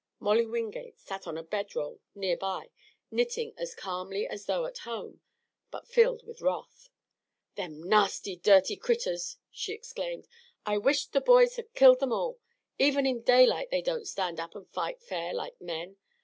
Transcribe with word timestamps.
Molly 0.19 0.47
Wingate 0.47 0.97
sat 0.99 1.27
on 1.27 1.37
a 1.37 1.43
bed 1.43 1.75
roll 1.75 1.99
near 2.15 2.35
by, 2.35 2.71
knitting 3.11 3.53
as 3.55 3.75
calmly 3.75 4.25
as 4.25 4.47
though 4.47 4.65
at 4.65 4.79
home, 4.79 5.21
but 5.69 5.87
filled 5.87 6.25
with 6.25 6.41
wrath. 6.41 6.89
"Them 7.53 7.83
nasty, 7.83 8.35
dirty 8.35 8.75
critters!" 8.77 9.37
she 9.51 9.73
exclaimed. 9.73 10.27
"I 10.65 10.79
wish't 10.79 11.11
the 11.11 11.21
boys 11.21 11.55
had 11.57 11.75
killed 11.75 11.99
them 11.99 12.11
all. 12.11 12.39
Even 12.79 13.05
in 13.05 13.21
daylight 13.21 13.69
they 13.69 13.83
don't 13.83 14.07
stand 14.07 14.39
up 14.39 14.55
and 14.55 14.67
fight 14.67 15.03
fair 15.03 15.35
like 15.35 15.61
men. 15.61 15.97